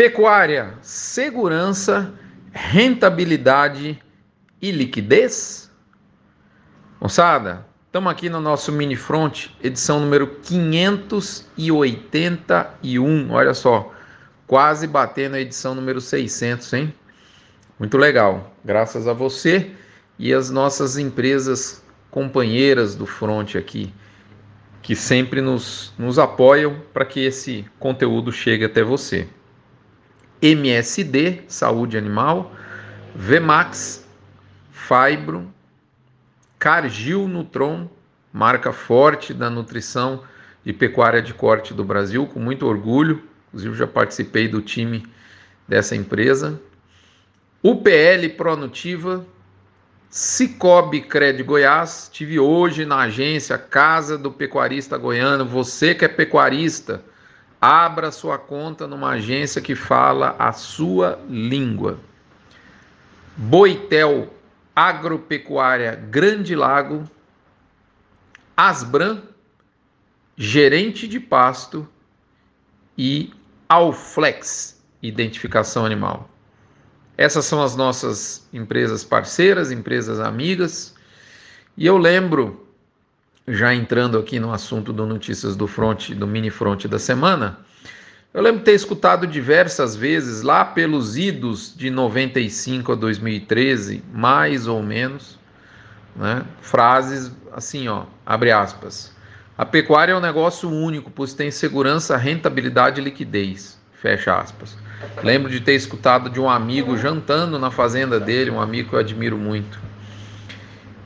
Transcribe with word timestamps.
Pecuária, 0.00 0.72
segurança, 0.80 2.14
rentabilidade 2.52 4.00
e 4.62 4.70
liquidez? 4.70 5.70
Moçada, 6.98 7.66
estamos 7.84 8.10
aqui 8.10 8.30
no 8.30 8.40
nosso 8.40 8.72
mini 8.72 8.96
front, 8.96 9.48
edição 9.62 10.00
número 10.00 10.26
581. 10.42 13.30
Olha 13.30 13.52
só, 13.52 13.92
quase 14.46 14.86
batendo 14.86 15.36
a 15.36 15.40
edição 15.40 15.74
número 15.74 16.00
600, 16.00 16.72
hein? 16.72 16.94
Muito 17.78 17.98
legal. 17.98 18.54
Graças 18.64 19.06
a 19.06 19.12
você 19.12 19.70
e 20.18 20.32
as 20.32 20.48
nossas 20.48 20.96
empresas 20.96 21.84
companheiras 22.10 22.94
do 22.94 23.04
front 23.04 23.54
aqui, 23.54 23.92
que 24.80 24.96
sempre 24.96 25.42
nos, 25.42 25.92
nos 25.98 26.18
apoiam 26.18 26.80
para 26.90 27.04
que 27.04 27.20
esse 27.20 27.66
conteúdo 27.78 28.32
chegue 28.32 28.64
até 28.64 28.82
você. 28.82 29.28
MSD, 30.42 31.42
Saúde 31.48 31.98
Animal, 31.98 32.52
Vmax, 33.14 34.06
Fibro, 34.70 35.52
Cargill 36.58 37.28
Nutron, 37.28 37.88
marca 38.32 38.72
forte 38.72 39.34
da 39.34 39.50
nutrição 39.50 40.22
e 40.64 40.72
pecuária 40.72 41.22
de 41.22 41.34
corte 41.34 41.72
do 41.74 41.84
Brasil, 41.84 42.26
com 42.26 42.40
muito 42.40 42.66
orgulho. 42.66 43.22
Inclusive 43.48 43.76
já 43.76 43.86
participei 43.86 44.46
do 44.46 44.60
time 44.60 45.06
dessa 45.66 45.96
empresa. 45.96 46.60
UPL 47.62 48.28
Pronutiva, 48.36 49.26
Cicobi 50.08 51.02
Cred 51.02 51.42
Goiás. 51.42 52.08
Tive 52.12 52.38
hoje 52.38 52.84
na 52.84 53.00
agência 53.00 53.56
Casa 53.58 54.16
do 54.16 54.30
Pecuarista 54.30 54.96
Goiano. 54.96 55.44
Você 55.44 55.94
que 55.94 56.04
é 56.04 56.08
pecuarista, 56.08 57.02
abra 57.60 58.10
sua 58.10 58.38
conta 58.38 58.86
numa 58.86 59.10
agência 59.10 59.60
que 59.60 59.74
fala 59.74 60.34
a 60.38 60.52
sua 60.52 61.20
língua. 61.28 61.98
Boitel 63.36 64.32
Agropecuária 64.74 65.94
Grande 65.94 66.56
Lago, 66.56 67.04
Asbran, 68.56 69.22
gerente 70.36 71.06
de 71.06 71.20
pasto 71.20 71.86
e 72.96 73.32
Alflex, 73.68 74.82
identificação 75.02 75.84
animal. 75.84 76.30
Essas 77.16 77.44
são 77.44 77.62
as 77.62 77.76
nossas 77.76 78.48
empresas 78.52 79.04
parceiras, 79.04 79.70
empresas 79.70 80.18
amigas. 80.20 80.94
E 81.76 81.84
eu 81.86 81.98
lembro, 81.98 82.66
já 83.46 83.74
entrando 83.74 84.18
aqui 84.18 84.38
no 84.38 84.52
assunto 84.52 84.92
do 84.92 85.06
Notícias 85.06 85.56
do 85.56 85.66
Front, 85.66 86.10
do 86.10 86.26
mini 86.26 86.50
front 86.50 86.86
da 86.86 86.98
semana, 86.98 87.58
eu 88.32 88.42
lembro 88.42 88.60
de 88.60 88.64
ter 88.64 88.74
escutado 88.74 89.26
diversas 89.26 89.96
vezes, 89.96 90.42
lá 90.42 90.64
pelos 90.64 91.16
idos 91.16 91.74
de 91.76 91.90
95 91.90 92.92
a 92.92 92.94
2013, 92.94 94.04
mais 94.12 94.68
ou 94.68 94.82
menos, 94.82 95.38
né, 96.14 96.44
frases 96.60 97.32
assim, 97.52 97.88
ó, 97.88 98.04
abre 98.24 98.52
aspas. 98.52 99.12
A 99.58 99.66
pecuária 99.66 100.12
é 100.12 100.16
um 100.16 100.20
negócio 100.20 100.70
único, 100.70 101.10
pois 101.10 101.34
tem 101.34 101.50
segurança, 101.50 102.16
rentabilidade 102.16 103.00
e 103.00 103.04
liquidez. 103.04 103.78
Fecha 103.92 104.38
aspas. 104.38 104.78
Lembro 105.22 105.50
de 105.50 105.60
ter 105.60 105.74
escutado 105.74 106.30
de 106.30 106.40
um 106.40 106.48
amigo 106.48 106.96
jantando 106.96 107.58
na 107.58 107.70
fazenda 107.70 108.18
dele, 108.18 108.50
um 108.50 108.60
amigo 108.60 108.88
que 108.88 108.94
eu 108.94 109.00
admiro 109.00 109.36
muito. 109.36 109.78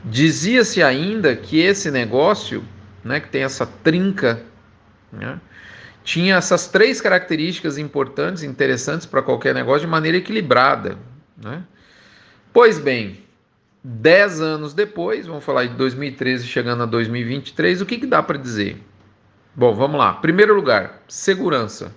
Dizia-se 0.05 0.83
ainda 0.83 1.35
que 1.35 1.59
esse 1.59 1.89
negócio, 1.89 2.63
né, 3.03 3.19
que 3.19 3.27
tem 3.27 3.43
essa 3.43 3.65
trinca, 3.65 4.43
né, 5.11 5.39
tinha 6.03 6.35
essas 6.35 6.67
três 6.67 7.01
características 7.01 7.79
importantes, 7.79 8.43
interessantes 8.43 9.07
para 9.07 9.23
qualquer 9.23 9.55
negócio, 9.55 9.81
de 9.81 9.87
maneira 9.87 10.17
equilibrada. 10.17 10.97
Né? 11.35 11.63
Pois 12.53 12.77
bem, 12.77 13.23
dez 13.83 14.39
anos 14.39 14.75
depois, 14.75 15.25
vamos 15.25 15.43
falar 15.43 15.65
de 15.65 15.73
2013 15.73 16.45
chegando 16.45 16.83
a 16.83 16.85
2023, 16.85 17.81
o 17.81 17.85
que, 17.85 17.97
que 17.97 18.05
dá 18.05 18.21
para 18.21 18.37
dizer? 18.37 18.77
Bom, 19.55 19.73
vamos 19.73 19.97
lá. 19.97 20.13
Primeiro 20.13 20.53
lugar, 20.53 21.01
segurança. 21.07 21.91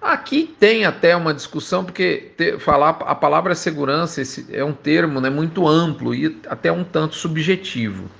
Aqui 0.00 0.54
tem 0.58 0.86
até 0.86 1.14
uma 1.14 1.34
discussão, 1.34 1.84
porque 1.84 2.32
ter, 2.36 2.58
falar 2.58 2.90
a 3.00 3.14
palavra 3.14 3.54
segurança 3.54 4.22
é 4.50 4.64
um 4.64 4.72
termo 4.72 5.20
né, 5.20 5.28
muito 5.28 5.68
amplo 5.68 6.14
e 6.14 6.40
até 6.48 6.72
um 6.72 6.82
tanto 6.82 7.16
subjetivo. 7.16 8.10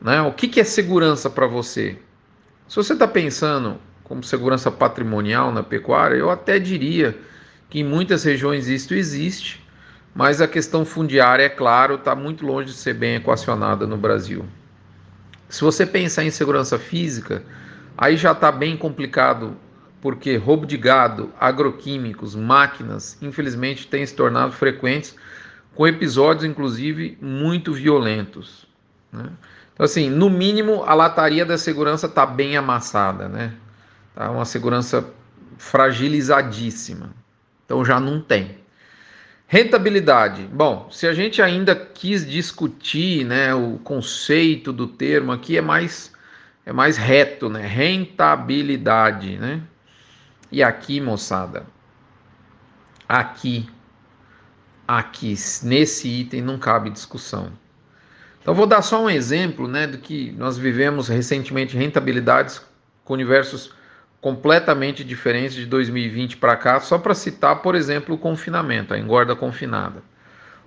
Né? 0.00 0.22
O 0.22 0.32
que, 0.32 0.48
que 0.48 0.58
é 0.58 0.64
segurança 0.64 1.28
para 1.28 1.46
você? 1.46 1.98
Se 2.66 2.76
você 2.76 2.94
está 2.94 3.06
pensando 3.06 3.78
como 4.04 4.24
segurança 4.24 4.70
patrimonial 4.70 5.52
na 5.52 5.62
pecuária, 5.62 6.16
eu 6.16 6.30
até 6.30 6.58
diria 6.58 7.16
que 7.68 7.80
em 7.80 7.84
muitas 7.84 8.24
regiões 8.24 8.68
isso 8.68 8.94
existe, 8.94 9.62
mas 10.14 10.40
a 10.40 10.48
questão 10.48 10.84
fundiária, 10.84 11.44
é 11.44 11.48
claro, 11.48 11.96
está 11.96 12.14
muito 12.14 12.44
longe 12.44 12.70
de 12.70 12.76
ser 12.76 12.94
bem 12.94 13.16
equacionada 13.16 13.86
no 13.86 13.98
Brasil. 13.98 14.46
Se 15.48 15.62
você 15.62 15.84
pensar 15.84 16.24
em 16.24 16.30
segurança 16.30 16.78
física, 16.78 17.42
aí 17.96 18.16
já 18.16 18.32
está 18.32 18.50
bem 18.50 18.76
complicado 18.76 19.54
porque 20.02 20.36
roubo 20.36 20.66
de 20.66 20.76
gado, 20.76 21.32
agroquímicos, 21.38 22.34
máquinas, 22.34 23.16
infelizmente 23.22 23.86
têm 23.86 24.04
se 24.04 24.14
tornado 24.14 24.52
frequentes, 24.52 25.14
com 25.76 25.86
episódios 25.86 26.44
inclusive 26.44 27.16
muito 27.22 27.72
violentos. 27.72 28.66
Né? 29.12 29.30
Então, 29.72 29.84
assim, 29.84 30.10
no 30.10 30.28
mínimo 30.28 30.82
a 30.82 30.92
lataria 30.92 31.46
da 31.46 31.56
segurança 31.56 32.06
está 32.06 32.26
bem 32.26 32.56
amassada, 32.56 33.28
né? 33.28 33.54
Tá 34.14 34.28
uma 34.30 34.44
segurança 34.44 35.08
fragilizadíssima. 35.56 37.10
Então 37.64 37.84
já 37.84 38.00
não 38.00 38.20
tem. 38.20 38.58
Rentabilidade. 39.46 40.48
Bom, 40.52 40.88
se 40.90 41.06
a 41.06 41.14
gente 41.14 41.40
ainda 41.40 41.76
quis 41.76 42.28
discutir, 42.28 43.24
né, 43.24 43.54
o 43.54 43.78
conceito 43.84 44.72
do 44.72 44.86
termo 44.86 45.30
aqui 45.30 45.56
é 45.56 45.62
mais 45.62 46.10
é 46.66 46.72
mais 46.72 46.96
reto, 46.96 47.48
né? 47.48 47.66
Rentabilidade, 47.66 49.36
né? 49.36 49.62
E 50.52 50.62
aqui, 50.62 51.00
moçada, 51.00 51.64
aqui, 53.08 53.66
aqui, 54.86 55.34
nesse 55.62 56.06
item 56.06 56.42
não 56.42 56.58
cabe 56.58 56.90
discussão. 56.90 57.50
Então, 58.42 58.52
vou 58.52 58.66
dar 58.66 58.82
só 58.82 59.02
um 59.02 59.08
exemplo 59.08 59.66
né, 59.66 59.86
do 59.86 59.96
que 59.96 60.30
nós 60.32 60.58
vivemos 60.58 61.08
recentemente 61.08 61.74
rentabilidades 61.74 62.60
com 63.02 63.14
universos 63.14 63.74
completamente 64.20 65.02
diferentes 65.02 65.54
de 65.54 65.64
2020 65.64 66.36
para 66.36 66.54
cá, 66.54 66.80
só 66.80 66.98
para 66.98 67.14
citar, 67.14 67.62
por 67.62 67.74
exemplo, 67.74 68.14
o 68.14 68.18
confinamento, 68.18 68.92
a 68.92 68.98
engorda 68.98 69.34
confinada. 69.34 70.02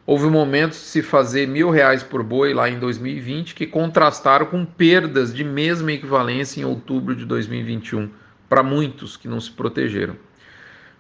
Houve 0.03 0.25
momentos 0.25 0.79
de 0.79 0.85
se 0.85 1.03
fazer 1.03 1.47
mil 1.47 1.69
reais 1.69 2.01
por 2.01 2.23
boi 2.23 2.55
lá 2.55 2.67
em 2.67 2.79
2020 2.79 3.53
que 3.53 3.67
contrastaram 3.67 4.47
com 4.47 4.65
perdas 4.65 5.31
de 5.31 5.43
mesma 5.43 5.91
equivalência 5.91 6.59
em 6.59 6.65
outubro 6.65 7.15
de 7.15 7.23
2021 7.23 8.24
para 8.49 8.63
muitos 8.63 9.17
que 9.17 9.27
não 9.27 9.39
se 9.39 9.51
protegeram. 9.51 10.15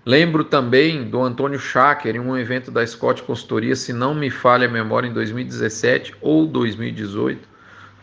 Lembro 0.05 0.43
também 0.43 1.09
do 1.09 1.21
Antônio 1.21 1.59
Schacker 1.59 2.15
em 2.15 2.19
um 2.19 2.37
evento 2.37 2.69
da 2.69 2.85
Scott 2.85 3.23
Consultoria, 3.23 3.75
se 3.75 3.91
não 3.91 4.13
me 4.13 4.29
falha 4.29 4.67
a 4.67 4.71
memória, 4.71 5.07
em 5.07 5.13
2017 5.13 6.15
ou 6.21 6.45
2018, 6.45 7.47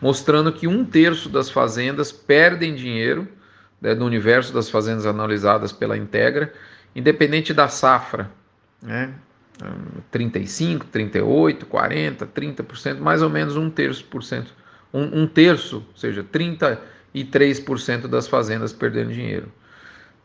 mostrando 0.01 0.51
que 0.51 0.67
um 0.67 0.83
terço 0.83 1.29
das 1.29 1.49
fazendas 1.49 2.11
perdem 2.11 2.75
dinheiro 2.75 3.27
né, 3.83 3.93
universo 3.93 4.53
das 4.53 4.69
fazendas 4.69 5.05
analisadas 5.05 5.73
pela 5.73 5.97
Integra, 5.97 6.53
independente 6.95 7.53
da 7.53 7.67
safra. 7.67 8.31
Né? 8.81 9.13
35, 10.09 10.85
38, 10.87 11.65
40, 11.65 12.25
30%, 12.25 12.99
mais 12.99 13.21
ou 13.21 13.29
menos 13.29 13.55
um 13.55 13.69
terço 13.69 14.03
por 14.05 14.23
cento. 14.23 14.53
Um, 14.93 15.23
um 15.23 15.27
terço, 15.27 15.77
ou 15.77 15.97
seja, 15.97 16.23
30 16.23 16.81
e 17.13 17.23
3% 17.23 18.07
das 18.07 18.27
fazendas 18.27 18.73
perdendo 18.73 19.13
dinheiro. 19.13 19.51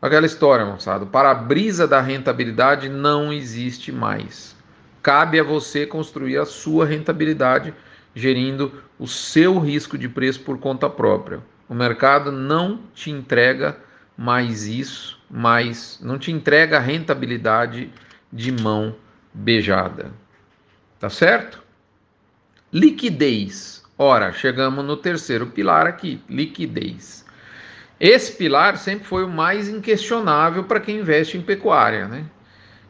Aquela 0.01 0.27
história, 0.27 0.65
moçada, 0.65 1.05
o 1.05 1.09
para-brisa 1.09 1.87
da 1.87 2.01
rentabilidade 2.01 2.89
não 2.89 3.33
existe 3.33 3.91
mais. 3.91 4.57
Cabe 5.03 5.41
a 5.41 5.43
você 5.43 5.87
construir 5.87 6.39
a 6.39 6.47
sua 6.47 6.87
rentabilidade 6.87 7.75
gerindo 8.15 8.83
o 8.99 9.07
seu 9.07 9.59
risco 9.59 9.99
de 9.99 10.09
preço 10.09 10.41
por 10.41 10.59
conta 10.59 10.89
própria. 10.89 11.41
O 11.69 11.75
mercado 11.75 12.33
não 12.33 12.81
te 12.95 13.11
entrega 13.11 13.77
mais 14.17 14.67
isso, 14.67 15.21
mais 15.31 16.01
não 16.03 16.19
te 16.19 16.33
entrega 16.33 16.77
a 16.77 16.81
rentabilidade 16.81 17.93
de 18.33 18.51
mão 18.53 18.95
beijada. 19.33 20.13
Tá 20.99 21.09
certo? 21.09 21.63
Liquidez. 22.73 23.85
Ora, 24.01 24.33
chegamos 24.33 24.85
no 24.85 24.97
terceiro 24.97 25.49
pilar 25.49 25.85
aqui, 25.89 26.23
liquidez. 26.29 27.27
Esse 27.99 28.31
pilar 28.37 28.77
sempre 28.77 29.05
foi 29.05 29.25
o 29.25 29.29
mais 29.29 29.69
inquestionável 29.69 30.63
para 30.63 30.79
quem 30.79 31.01
investe 31.01 31.37
em 31.37 31.43
pecuária, 31.43 32.07
né? 32.07 32.25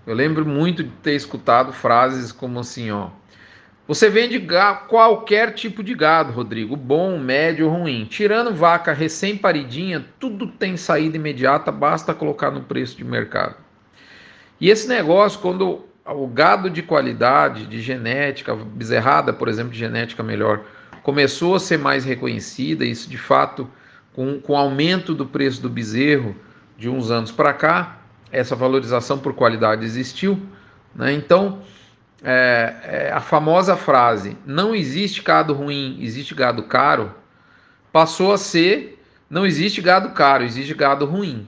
Eu 0.06 0.14
lembro 0.14 0.44
muito 0.44 0.84
de 0.84 0.90
ter 1.02 1.14
escutado 1.14 1.72
frases 1.72 2.30
como 2.30 2.60
assim, 2.60 2.90
ó: 2.90 3.08
Você 3.86 4.10
vende 4.10 4.46
qualquer 4.86 5.54
tipo 5.54 5.82
de 5.82 5.94
gado, 5.94 6.30
Rodrigo, 6.30 6.76
bom, 6.76 7.18
médio 7.18 7.70
ruim. 7.70 8.04
Tirando 8.04 8.54
vaca 8.54 8.92
recém-paridinha, 8.92 10.04
tudo 10.20 10.46
tem 10.46 10.76
saída 10.76 11.16
imediata, 11.16 11.72
basta 11.72 12.12
colocar 12.12 12.50
no 12.50 12.64
preço 12.64 12.94
de 12.94 13.04
mercado. 13.04 13.54
E 14.60 14.68
esse 14.68 14.86
negócio, 14.86 15.40
quando 15.40 15.86
o 16.04 16.26
gado 16.26 16.68
de 16.68 16.82
qualidade, 16.82 17.64
de 17.64 17.80
genética, 17.80 18.54
bezerrada, 18.54 19.32
por 19.32 19.48
exemplo, 19.48 19.72
de 19.72 19.78
genética 19.78 20.22
melhor, 20.22 20.64
começou 21.02 21.54
a 21.54 21.60
ser 21.60 21.78
mais 21.78 22.04
reconhecida, 22.04 22.84
isso 22.84 23.08
de 23.08 23.18
fato, 23.18 23.68
com, 24.14 24.40
com 24.40 24.52
o 24.52 24.56
aumento 24.56 25.14
do 25.14 25.26
preço 25.26 25.60
do 25.62 25.68
bezerro 25.68 26.34
de 26.76 26.88
uns 26.88 27.10
anos 27.10 27.30
para 27.32 27.52
cá, 27.52 27.98
essa 28.30 28.54
valorização 28.54 29.18
por 29.18 29.34
qualidade 29.34 29.84
existiu. 29.84 30.40
Né? 30.94 31.12
Então, 31.12 31.60
é, 32.22 32.74
é, 32.82 33.12
a 33.12 33.20
famosa 33.20 33.76
frase 33.76 34.36
não 34.44 34.74
existe 34.74 35.22
gado 35.22 35.54
ruim, 35.54 35.98
existe 36.00 36.34
gado 36.34 36.62
caro, 36.64 37.14
passou 37.92 38.32
a 38.32 38.38
ser 38.38 38.98
não 39.30 39.44
existe 39.44 39.82
gado 39.82 40.10
caro, 40.10 40.44
existe 40.44 40.72
gado 40.72 41.04
ruim. 41.04 41.46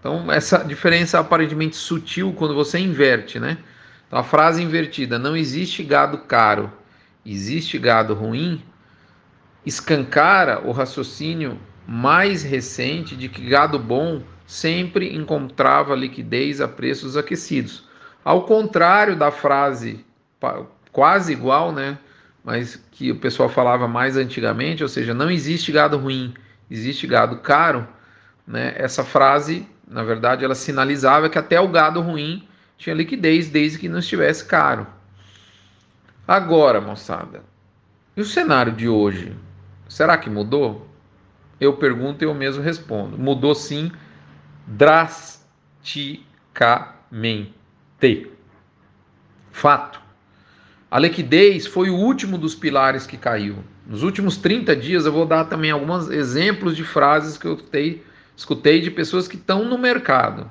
Então, 0.00 0.30
essa 0.32 0.58
diferença 0.64 1.18
aparentemente 1.18 1.76
sutil 1.76 2.32
quando 2.36 2.54
você 2.54 2.78
inverte, 2.78 3.38
né? 3.38 3.58
Então, 4.06 4.18
a 4.18 4.22
frase 4.22 4.62
invertida, 4.62 5.18
não 5.18 5.36
existe 5.36 5.82
gado 5.82 6.18
caro, 6.18 6.72
existe 7.32 7.78
gado 7.78 8.14
ruim, 8.14 8.62
escancara 9.64 10.66
o 10.66 10.72
raciocínio 10.72 11.58
mais 11.86 12.42
recente 12.42 13.16
de 13.16 13.28
que 13.28 13.48
gado 13.48 13.78
bom 13.78 14.22
sempre 14.46 15.14
encontrava 15.14 15.94
liquidez 15.94 16.60
a 16.60 16.68
preços 16.68 17.16
aquecidos. 17.16 17.86
Ao 18.24 18.44
contrário 18.44 19.16
da 19.16 19.30
frase 19.30 20.04
quase 20.92 21.32
igual, 21.32 21.72
né? 21.72 21.98
Mas 22.44 22.76
que 22.92 23.10
o 23.10 23.16
pessoal 23.16 23.48
falava 23.48 23.86
mais 23.88 24.16
antigamente, 24.16 24.82
ou 24.82 24.88
seja, 24.88 25.12
não 25.12 25.30
existe 25.30 25.72
gado 25.72 25.98
ruim, 25.98 26.32
existe 26.70 27.06
gado 27.06 27.38
caro, 27.38 27.86
né? 28.46 28.74
Essa 28.76 29.04
frase 29.04 29.66
na 29.90 30.02
verdade, 30.02 30.44
ela 30.44 30.54
sinalizava 30.54 31.30
que 31.30 31.38
até 31.38 31.58
o 31.58 31.68
gado 31.68 32.00
ruim 32.00 32.46
tinha 32.76 32.94
liquidez 32.94 33.48
desde 33.48 33.78
que 33.78 33.88
não 33.88 33.98
estivesse 33.98 34.44
caro. 34.44 34.86
Agora, 36.28 36.78
moçada, 36.78 37.42
e 38.14 38.20
o 38.20 38.24
cenário 38.24 38.72
de 38.72 38.86
hoje? 38.86 39.34
Será 39.88 40.18
que 40.18 40.28
mudou? 40.28 40.86
Eu 41.58 41.78
pergunto 41.78 42.22
e 42.22 42.26
eu 42.26 42.34
mesmo 42.34 42.62
respondo. 42.62 43.16
Mudou 43.16 43.54
sim, 43.54 43.90
drasticamente. 44.66 47.54
Fato. 49.50 50.02
A 50.90 50.98
liquidez 50.98 51.66
foi 51.66 51.88
o 51.88 51.96
último 51.96 52.36
dos 52.36 52.54
pilares 52.54 53.06
que 53.06 53.16
caiu. 53.16 53.64
Nos 53.86 54.02
últimos 54.02 54.36
30 54.36 54.76
dias 54.76 55.06
eu 55.06 55.12
vou 55.12 55.24
dar 55.24 55.46
também 55.46 55.70
alguns 55.70 56.10
exemplos 56.10 56.76
de 56.76 56.84
frases 56.84 57.38
que 57.38 57.46
eu 57.46 57.56
tenho 57.56 58.06
Escutei 58.36 58.80
de 58.80 58.90
pessoas 58.90 59.26
que 59.26 59.34
estão 59.34 59.64
no 59.64 59.76
mercado. 59.76 60.48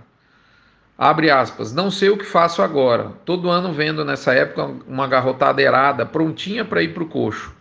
Abre 0.97 1.29
aspas, 1.29 1.71
não 1.71 1.91
sei 1.91 2.09
o 2.09 2.17
que 2.17 2.25
faço 2.25 2.61
agora. 2.63 3.11
Todo 3.23 3.51
ano 3.51 3.71
vendo 3.71 4.03
nessa 4.03 4.33
época 4.33 4.75
uma 4.87 5.07
garrotada 5.07 5.61
errada, 5.61 6.05
prontinha 6.05 6.65
para 6.65 6.81
ir 6.81 6.93
para 6.93 7.03
o 7.03 7.07
coxo. 7.07 7.55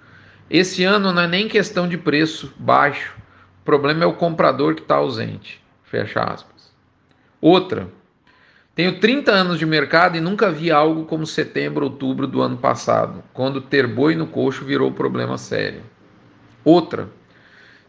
Esse 0.49 0.85
ano 0.85 1.13
não 1.13 1.23
é 1.23 1.29
nem 1.29 1.47
questão 1.47 1.87
de 1.87 1.99
preço 1.99 2.55
baixo, 2.57 3.15
o 3.61 3.65
problema 3.65 4.05
é 4.05 4.07
o 4.07 4.15
comprador 4.15 4.75
que 4.75 4.81
está 4.81 4.95
ausente. 4.95 5.63
Fecha 5.85 6.23
aspas. 6.23 6.73
Outra, 7.41 7.89
tenho 8.75 9.01
30 9.01 9.33
anos 9.33 9.59
de 9.59 9.67
mercado 9.67 10.17
e 10.17 10.21
nunca 10.21 10.51
vi 10.51 10.71
algo 10.71 11.05
como 11.05 11.27
setembro, 11.27 11.85
outubro 11.85 12.27
do 12.27 12.41
ano 12.41 12.57
passado, 12.57 13.23
quando 13.35 13.61
ter 13.61 13.87
boi 13.87 14.15
no 14.15 14.27
coxo 14.27 14.65
virou 14.65 14.93
problema 14.93 15.37
sério. 15.37 15.83
Outra, 16.65 17.09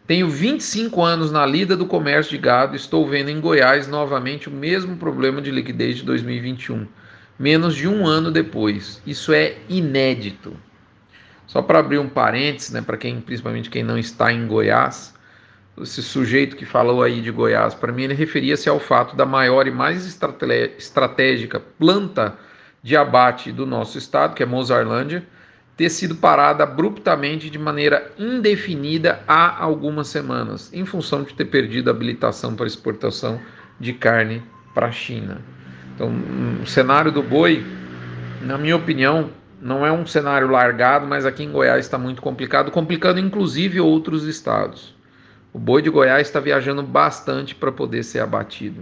tenho 0.08 0.26
25 0.26 1.04
anos 1.04 1.30
na 1.30 1.44
lida 1.44 1.76
do 1.76 1.84
comércio 1.84 2.30
de 2.30 2.38
gado 2.38 2.72
e 2.72 2.76
estou 2.76 3.06
vendo 3.06 3.28
em 3.28 3.38
Goiás 3.42 3.86
novamente 3.86 4.48
o 4.48 4.50
mesmo 4.50 4.96
problema 4.96 5.42
de 5.42 5.50
liquidez 5.50 5.98
de 5.98 6.02
2021, 6.04 6.88
menos 7.38 7.76
de 7.76 7.86
um 7.86 8.06
ano 8.06 8.30
depois. 8.30 9.02
Isso 9.06 9.34
é 9.34 9.58
inédito. 9.68 10.56
Só 11.46 11.60
para 11.60 11.80
abrir 11.80 11.98
um 11.98 12.08
parênteses, 12.08 12.70
né, 12.70 12.80
para 12.80 12.96
quem, 12.96 13.20
principalmente 13.20 13.68
quem 13.68 13.82
não 13.82 13.98
está 13.98 14.32
em 14.32 14.46
Goiás, 14.46 15.14
esse 15.78 16.02
sujeito 16.02 16.56
que 16.56 16.64
falou 16.64 17.02
aí 17.02 17.20
de 17.20 17.30
Goiás, 17.30 17.74
para 17.74 17.92
mim 17.92 18.04
ele 18.04 18.14
referia-se 18.14 18.66
ao 18.66 18.80
fato 18.80 19.14
da 19.14 19.26
maior 19.26 19.66
e 19.66 19.70
mais 19.70 20.06
estratégica 20.06 21.60
planta 21.60 22.34
de 22.82 22.96
abate 22.96 23.52
do 23.52 23.66
nosso 23.66 23.98
estado, 23.98 24.34
que 24.34 24.42
é 24.42 24.46
Mozarlândia, 24.46 25.22
ter 25.78 25.90
sido 25.90 26.16
parada 26.16 26.64
abruptamente 26.64 27.48
de 27.48 27.56
maneira 27.56 28.10
indefinida 28.18 29.20
há 29.28 29.62
algumas 29.62 30.08
semanas, 30.08 30.74
em 30.74 30.84
função 30.84 31.22
de 31.22 31.32
ter 31.32 31.44
perdido 31.44 31.88
a 31.88 31.92
habilitação 31.92 32.56
para 32.56 32.66
exportação 32.66 33.40
de 33.78 33.92
carne 33.92 34.42
para 34.74 34.88
a 34.88 34.90
China. 34.90 35.40
Então, 35.94 36.12
o 36.60 36.66
cenário 36.66 37.12
do 37.12 37.22
boi, 37.22 37.64
na 38.42 38.58
minha 38.58 38.74
opinião, 38.74 39.30
não 39.62 39.86
é 39.86 39.92
um 39.92 40.04
cenário 40.04 40.50
largado, 40.50 41.06
mas 41.06 41.24
aqui 41.24 41.44
em 41.44 41.52
Goiás 41.52 41.84
está 41.84 41.96
muito 41.96 42.20
complicado, 42.20 42.72
complicando 42.72 43.20
inclusive 43.20 43.80
outros 43.80 44.24
estados. 44.24 44.96
O 45.52 45.60
boi 45.60 45.80
de 45.80 45.90
Goiás 45.90 46.26
está 46.26 46.40
viajando 46.40 46.82
bastante 46.82 47.54
para 47.54 47.70
poder 47.70 48.02
ser 48.02 48.18
abatido. 48.18 48.80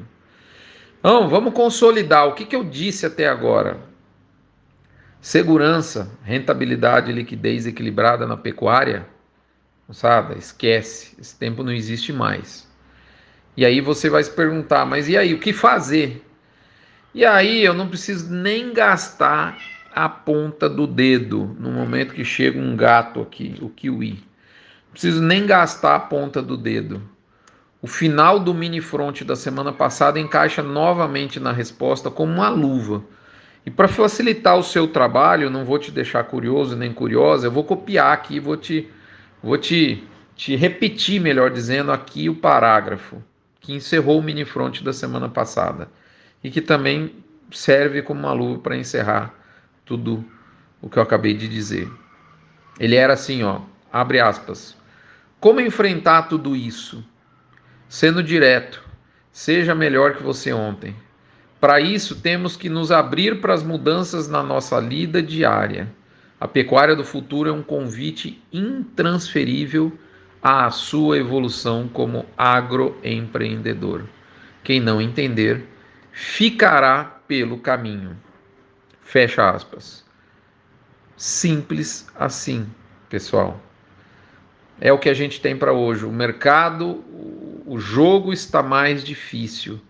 Então, 0.99 1.29
vamos 1.29 1.53
consolidar 1.53 2.27
o 2.27 2.33
que, 2.33 2.47
que 2.47 2.57
eu 2.57 2.65
disse 2.65 3.05
até 3.05 3.29
agora. 3.29 3.77
Segurança, 5.26 6.08
rentabilidade 6.23 7.11
e 7.11 7.12
liquidez 7.12 7.67
equilibrada 7.67 8.28
na 8.28 8.37
pecuária, 8.37 9.08
moçada, 9.88 10.38
esquece, 10.38 11.17
esse 11.20 11.37
tempo 11.37 11.64
não 11.64 11.73
existe 11.73 12.12
mais. 12.12 12.64
E 13.56 13.67
aí 13.67 13.81
você 13.81 14.08
vai 14.08 14.23
se 14.23 14.31
perguntar, 14.31 14.87
mas 14.87 15.08
e 15.08 15.17
aí, 15.17 15.34
o 15.34 15.40
que 15.40 15.52
fazer? 15.52 16.25
E 17.12 17.25
aí 17.25 17.64
eu 17.64 17.75
não 17.75 17.88
preciso 17.88 18.32
nem 18.32 18.73
gastar 18.73 19.58
a 19.93 20.08
ponta 20.08 20.69
do 20.69 20.87
dedo 20.87 21.56
no 21.58 21.73
momento 21.73 22.14
que 22.14 22.25
chega 22.25 22.61
um 22.61 22.76
gato 22.76 23.20
aqui, 23.20 23.56
o 23.61 23.69
kiwi. 23.69 24.12
Não 24.12 24.93
preciso 24.93 25.20
nem 25.20 25.44
gastar 25.44 25.96
a 25.96 26.00
ponta 26.00 26.40
do 26.40 26.56
dedo. 26.56 27.02
O 27.82 27.88
final 27.88 28.38
do 28.38 28.55
mini 28.55 28.81
front 28.81 29.23
da 29.23 29.34
semana 29.34 29.73
passada 29.73 30.20
encaixa 30.20 30.62
novamente 30.62 31.40
na 31.40 31.50
resposta 31.50 32.12
como 32.12 32.32
uma 32.32 32.49
luva. 32.49 33.02
E 33.67 33.71
para 33.71 33.89
facilitar 33.89 34.57
o 34.57 34.63
seu 34.63 34.87
trabalho, 34.87 35.51
não 35.51 35.65
vou 35.65 35.77
te 35.77 35.91
deixar 35.91 36.23
curioso 36.23 36.77
nem 36.77 36.93
curiosa, 36.93 37.49
eu 37.49 37.51
vou 37.51 37.65
copiar 37.65 38.13
aqui, 38.13 38.39
vou 38.39 38.57
te, 38.57 38.89
vou 39.43 39.59
te, 39.59 40.05
te 40.37 40.55
repetir, 40.55 41.21
melhor 41.21 41.51
dizendo, 41.51 41.91
aqui 41.91 42.31
o 42.31 42.37
parágrafo 42.37 43.21
que 43.61 43.75
encerrou 43.75 44.21
o 44.21 44.23
mini 44.23 44.45
front 44.45 44.83
da 44.83 44.93
semana 44.93 45.29
passada 45.29 45.89
e 46.45 46.49
que 46.49 46.61
também 46.61 47.17
serve 47.50 48.02
como 48.02 48.21
uma 48.21 48.33
luva 48.33 48.61
para 48.61 48.76
encerrar 48.76 49.35
tudo 49.85 50.25
o 50.81 50.88
que 50.88 50.97
eu 50.97 51.02
acabei 51.02 51.35
de 51.35 51.49
dizer. 51.49 51.90
Ele 52.79 52.95
era 52.95 53.14
assim, 53.14 53.43
ó, 53.43 53.62
abre 53.93 54.21
aspas. 54.21 54.76
Como 55.40 55.61
enfrentar 55.61 56.29
tudo 56.29 56.55
isso? 56.55 57.05
Sendo 57.88 58.23
direto, 58.23 58.81
seja 59.33 59.75
melhor 59.75 60.14
que 60.14 60.23
você 60.23 60.52
ontem. 60.52 60.95
Para 61.61 61.81
isso, 61.81 62.21
temos 62.21 62.57
que 62.57 62.69
nos 62.69 62.93
abrir 62.93 63.41
para 63.41 63.55
as 63.55 63.63
mudanças 63.63 64.29
na 64.29 64.43
nossa 64.43 64.79
lida 64.79 65.23
diária. 65.23 65.89
A 66.39 66.47
pecuária 66.47 66.95
do 66.95 67.05
futuro 67.05 67.49
é 67.49 67.53
um 67.53 67.63
convite 67.63 68.43
intransferível 68.53 69.91
à 70.43 70.71
sua 70.71 71.17
evolução 71.17 71.89
como 71.89 72.27
agroempreendedor. 72.37 74.05
Quem 74.63 74.81
não 74.81 75.01
entender, 75.01 75.65
ficará 76.13 77.05
pelo 77.27 77.59
caminho. 77.59 78.17
Fecha 79.01 79.49
aspas. 79.49 80.05
Simples 81.17 82.07
assim, 82.15 82.67
pessoal. 83.09 83.59
É 84.79 84.93
o 84.93 84.99
que 84.99 85.09
a 85.09 85.15
gente 85.15 85.41
tem 85.41 85.57
para 85.57 85.73
hoje. 85.73 86.05
O 86.05 86.13
mercado, 86.13 87.03
o 87.67 87.79
jogo 87.79 88.33
está 88.33 88.63
mais 88.63 89.03
difícil. 89.03 89.81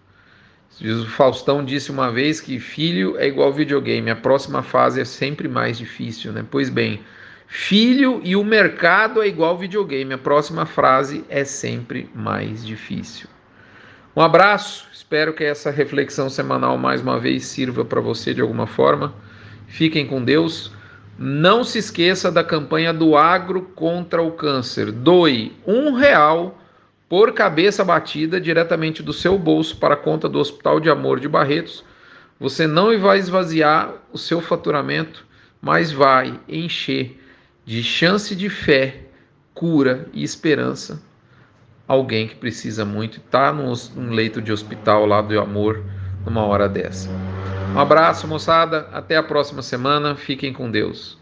O 0.80 1.06
Faustão 1.06 1.64
disse 1.64 1.90
uma 1.90 2.12
vez 2.12 2.40
que 2.40 2.60
filho 2.60 3.16
é 3.18 3.26
igual 3.26 3.52
videogame, 3.52 4.10
a 4.10 4.16
próxima 4.16 4.62
fase 4.62 5.00
é 5.00 5.04
sempre 5.04 5.48
mais 5.48 5.78
difícil, 5.78 6.32
né? 6.32 6.44
Pois 6.50 6.68
bem, 6.68 7.00
filho 7.46 8.20
e 8.22 8.36
o 8.36 8.44
mercado 8.44 9.22
é 9.22 9.26
igual 9.26 9.56
videogame, 9.56 10.12
a 10.12 10.18
próxima 10.18 10.66
frase 10.66 11.24
é 11.30 11.44
sempre 11.44 12.10
mais 12.14 12.64
difícil. 12.66 13.26
Um 14.14 14.20
abraço, 14.20 14.86
espero 14.92 15.32
que 15.32 15.44
essa 15.44 15.70
reflexão 15.70 16.28
semanal 16.28 16.76
mais 16.76 17.00
uma 17.00 17.18
vez 17.18 17.46
sirva 17.46 17.84
para 17.84 18.00
você 18.00 18.34
de 18.34 18.42
alguma 18.42 18.66
forma. 18.66 19.14
Fiquem 19.66 20.06
com 20.06 20.22
Deus. 20.22 20.72
Não 21.18 21.64
se 21.64 21.78
esqueça 21.78 22.30
da 22.30 22.44
campanha 22.44 22.92
do 22.92 23.16
Agro 23.16 23.62
contra 23.74 24.22
o 24.22 24.32
Câncer. 24.32 24.92
Doe 24.92 25.56
um 25.66 25.94
real 25.94 26.58
por 27.08 27.32
cabeça 27.32 27.84
batida 27.84 28.40
diretamente 28.40 29.02
do 29.02 29.12
seu 29.12 29.38
bolso 29.38 29.76
para 29.76 29.94
a 29.94 29.98
conta 29.98 30.28
do 30.28 30.38
Hospital 30.38 30.80
de 30.80 30.90
Amor 30.90 31.20
de 31.20 31.28
Barretos, 31.28 31.84
você 32.38 32.66
não 32.66 32.98
vai 32.98 33.18
esvaziar 33.18 33.94
o 34.12 34.18
seu 34.18 34.40
faturamento, 34.40 35.24
mas 35.60 35.92
vai 35.92 36.38
encher 36.48 37.20
de 37.64 37.82
chance 37.82 38.34
de 38.34 38.48
fé, 38.48 39.06
cura 39.54 40.08
e 40.12 40.22
esperança 40.22 41.02
alguém 41.86 42.26
que 42.26 42.34
precisa 42.34 42.84
muito 42.84 43.16
e 43.16 43.20
está 43.20 43.52
num 43.52 44.10
leito 44.10 44.42
de 44.42 44.52
hospital 44.52 45.06
lá 45.06 45.20
do 45.22 45.38
amor 45.38 45.82
numa 46.24 46.44
hora 46.44 46.68
dessa. 46.68 47.08
Um 47.74 47.78
abraço, 47.78 48.26
moçada. 48.26 48.88
Até 48.92 49.16
a 49.16 49.22
próxima 49.22 49.62
semana. 49.62 50.16
Fiquem 50.16 50.52
com 50.52 50.70
Deus. 50.70 51.18